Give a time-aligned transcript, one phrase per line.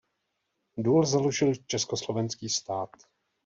[0.77, 2.89] Důl založil československý stát.